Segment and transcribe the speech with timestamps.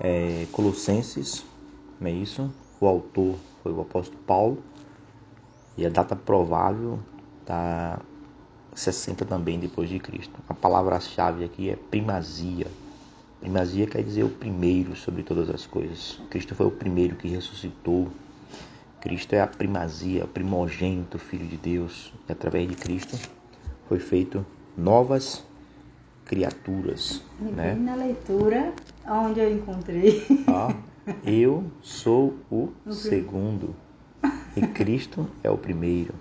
[0.00, 1.44] é, Colossenses,
[2.00, 2.50] não é isso?
[2.80, 4.62] O autor foi o apóstolo Paulo
[5.76, 6.98] e a data provável
[7.40, 8.00] está
[8.74, 10.34] 60 também depois de Cristo.
[10.48, 12.66] A palavra-chave aqui é primazia.
[13.40, 16.20] Primazia quer dizer o primeiro sobre todas as coisas.
[16.30, 18.08] Cristo foi o primeiro que ressuscitou.
[19.00, 22.12] Cristo é a primazia, o primogênito Filho de Deus.
[22.28, 23.16] E através de Cristo
[23.88, 24.44] foi feito
[24.76, 25.44] novas
[26.26, 27.22] criaturas.
[27.40, 27.74] E né?
[27.74, 28.72] na leitura,
[29.06, 30.26] onde eu encontrei.
[30.48, 30.72] Ó,
[31.24, 33.74] eu sou o segundo
[34.56, 36.14] e Cristo é o primeiro.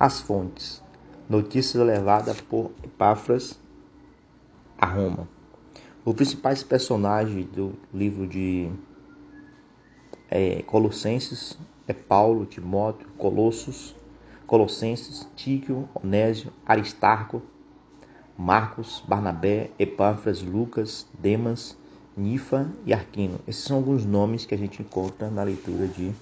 [0.00, 0.82] As fontes.
[1.28, 3.58] Notícias levadas por Epáfras
[4.78, 5.28] a Roma.
[6.04, 8.70] Os principais personagens do livro de
[10.30, 11.58] é, Colossenses
[11.88, 13.94] é Paulo, Timóteo, Colossos,
[14.46, 17.42] Colossenses, Tíquio, Onésio, Aristarco,
[18.36, 21.76] Marcos, Barnabé, Epáfras, Lucas, Demas,
[22.16, 23.38] Nifa e Arquino.
[23.46, 26.12] Esses são alguns nomes que a gente encontra na leitura de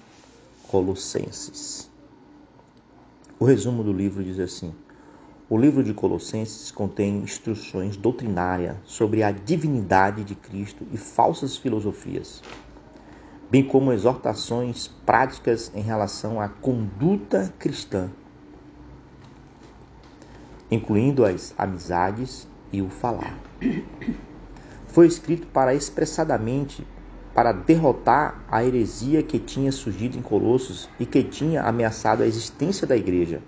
[0.67, 1.89] Colossenses.
[3.39, 4.73] O resumo do livro diz assim:
[5.49, 12.43] O livro de Colossenses contém instruções doutrinárias sobre a divindade de Cristo e falsas filosofias,
[13.49, 18.09] bem como exortações práticas em relação à conduta cristã,
[20.73, 23.37] incluindo as amizades e o falar.
[24.87, 26.85] Foi escrito para expressadamente
[27.33, 32.85] para derrotar a heresia que tinha surgido em Colossos e que tinha ameaçado a existência
[32.85, 33.41] da igreja.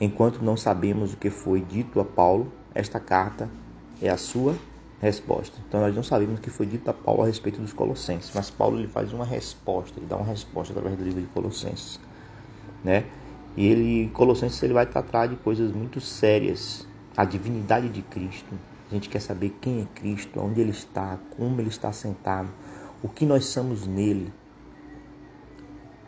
[0.00, 3.48] Enquanto não sabemos o que foi dito a Paulo, esta carta
[4.00, 4.54] é a sua
[5.00, 5.56] resposta.
[5.68, 8.50] Então nós não sabemos o que foi dito a Paulo a respeito dos Colossenses, mas
[8.50, 11.98] Paulo ele faz uma resposta, ele dá uma resposta através do livro de Colossenses,
[12.84, 13.04] né?
[13.56, 18.54] E ele, Colossenses, ele vai tratar de coisas muito sérias, a divindade de Cristo,
[18.90, 22.48] a gente quer saber quem é Cristo, onde Ele está, como Ele está sentado,
[23.02, 24.32] o que nós somos nele,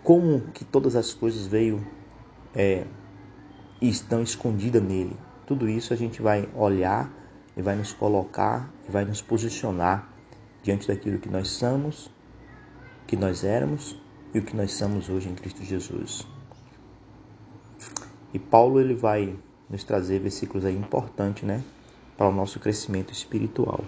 [0.03, 1.84] como que todas as coisas veio
[2.54, 2.87] é,
[3.81, 5.16] e estão escondidas nele.
[5.47, 7.12] Tudo isso a gente vai olhar
[7.56, 10.09] e vai nos colocar e vai nos posicionar
[10.62, 12.10] diante daquilo que nós somos,
[13.06, 13.98] que nós éramos
[14.34, 16.35] e o que nós somos hoje em Cristo Jesus.
[18.36, 19.34] E Paulo ele vai
[19.70, 21.64] nos trazer versículos aí importantes, né?
[22.19, 23.80] para o nosso crescimento espiritual.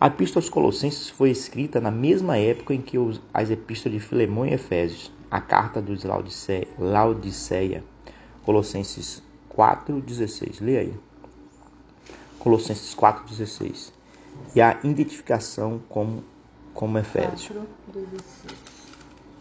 [0.00, 2.96] A Epístola aos Colossenses foi escrita na mesma época em que
[3.34, 7.82] as epístolas de Filemão e Efésios, a carta dos Laodiceia, Laodiceia
[8.44, 10.60] Colossenses 4,16.
[10.60, 10.94] Leia aí.
[12.38, 13.92] Colossenses 4,16.
[14.54, 16.22] E a identificação como,
[16.72, 17.50] como Efésios.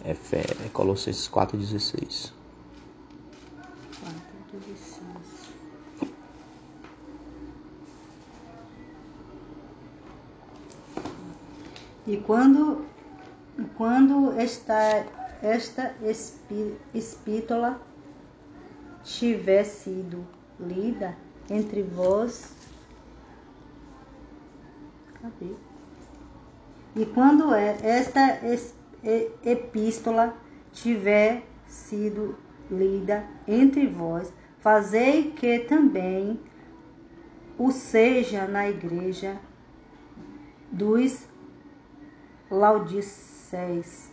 [0.04, 2.37] 4, Colossenses 4,16.
[4.58, 5.58] 4,16.
[12.08, 12.86] E quando,
[13.76, 15.06] quando esta,
[15.42, 15.94] esta
[16.94, 17.82] espítola
[19.04, 20.26] tiver sido
[20.60, 21.18] lida
[21.50, 22.54] entre vós,
[25.22, 25.54] cadê?
[26.96, 28.40] E quando é, esta
[29.44, 30.34] epístola
[30.72, 32.38] tiver sido
[32.72, 36.40] lida entre vós, fazei que também
[37.58, 39.38] o seja na igreja
[40.72, 41.26] dos
[42.50, 44.12] Laodiceis.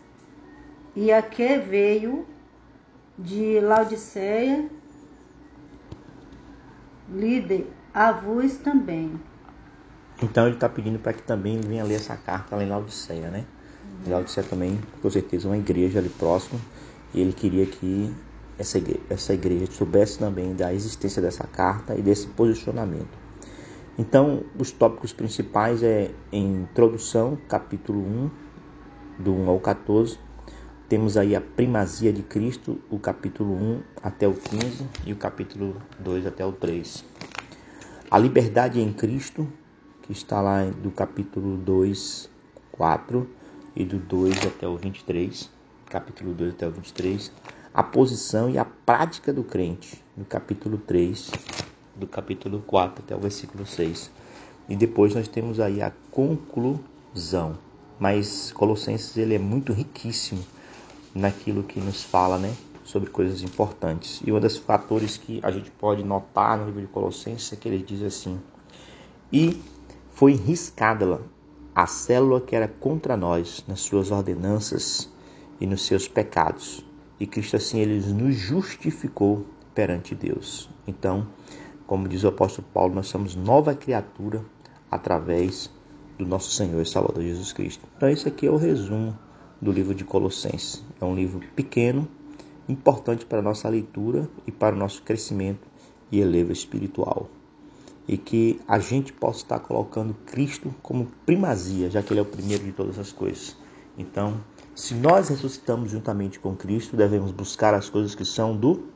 [0.97, 2.27] E a que veio
[3.19, 4.69] de Laodiceia,
[7.13, 9.21] líder a vós também.
[10.23, 13.45] Então ele está pedindo para que também venha ler essa carta lá em Laodiceia, né?
[14.07, 14.13] Uhum.
[14.13, 16.61] Laodiceia também, com certeza, uma igreja ali próximo.
[17.13, 18.13] E ele queria que
[18.59, 23.25] essa igreja, essa igreja soubesse também da existência dessa carta e desse posicionamento.
[23.99, 28.31] Então, os tópicos principais é em introdução, capítulo 1,
[29.19, 30.19] do 1 ao 14.
[30.89, 35.77] Temos aí a primazia de Cristo, o capítulo 1 até o 15 e o capítulo
[36.01, 37.05] 2 até o 3.
[38.11, 39.49] A liberdade em Cristo,
[40.03, 42.29] que está lá do capítulo 2,
[42.73, 43.29] 4
[43.75, 45.51] e do 2 até o 23,
[45.89, 47.33] capítulo 2 até o 23.
[47.75, 51.29] A posição e a prática do crente, no capítulo 3
[51.97, 54.13] do capítulo 4 até o versículo 6.
[54.69, 57.59] E depois nós temos aí a conclusão.
[57.99, 60.41] Mas Colossenses ele é muito riquíssimo
[61.13, 62.55] naquilo que nos fala, né,
[62.85, 64.21] sobre coisas importantes.
[64.25, 67.69] E um dos fatores que a gente pode notar no livro de Colossenses é que
[67.69, 68.41] ele diz assim:
[69.33, 69.61] "E
[70.13, 71.21] foi riscada
[71.75, 75.11] a célula que era contra nós nas suas ordenanças
[75.61, 76.85] e nos seus pecados.
[77.19, 80.69] E Cristo assim ele nos justificou perante Deus.
[80.87, 81.27] Então,
[81.87, 84.45] como diz o apóstolo Paulo, nós somos nova criatura
[84.91, 85.71] através
[86.19, 87.87] do nosso Senhor e Salvador Jesus Cristo.
[87.97, 89.19] Então, esse aqui é o resumo
[89.61, 90.83] do livro de Colossenses.
[91.01, 92.09] É um livro pequeno,
[92.69, 95.67] importante para a nossa leitura e para o nosso crescimento
[96.11, 97.29] e elevo espiritual.
[98.07, 102.27] E que a gente possa estar colocando Cristo como primazia, já que Ele é o
[102.27, 103.57] primeiro de todas as coisas.
[103.97, 104.41] Então,
[104.75, 108.89] se nós ressuscitamos juntamente com Cristo, devemos buscar as coisas que são do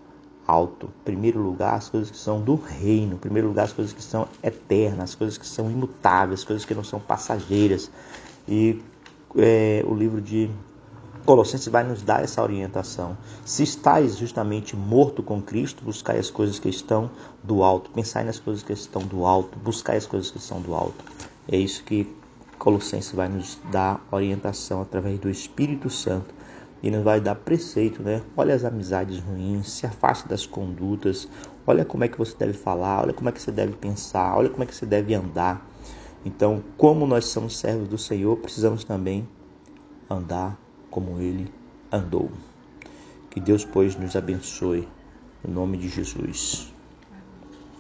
[0.47, 0.87] alto.
[0.87, 3.15] Em primeiro lugar, as coisas que são do reino.
[3.15, 6.65] Em primeiro lugar, as coisas que são eternas, as coisas que são imutáveis, as coisas
[6.65, 7.91] que não são passageiras.
[8.49, 8.83] E
[9.37, 10.51] é, o livro de
[11.25, 13.17] Colossenses vai nos dar essa orientação.
[13.45, 17.11] Se estáis justamente morto com Cristo, buscai as coisas que estão
[17.45, 17.91] do alto.
[17.91, 19.57] Pensai nas coisas que estão do alto.
[19.59, 21.05] Buscai as coisas que estão do alto.
[21.47, 22.18] É isso que
[22.69, 26.35] Colossenses vai nos dar orientação através do Espírito Santo
[26.83, 28.21] e nos vai dar preceito, né?
[28.37, 31.27] Olha as amizades ruins, se afaste das condutas,
[31.67, 34.51] olha como é que você deve falar, olha como é que você deve pensar, olha
[34.51, 35.67] como é que você deve andar.
[36.27, 39.27] Então, como nós somos servos do Senhor, precisamos também
[40.11, 40.61] andar
[40.91, 41.51] como ele
[41.91, 42.31] andou.
[43.31, 44.87] Que Deus, pois, nos abençoe.
[45.43, 46.71] Em nome de Jesus.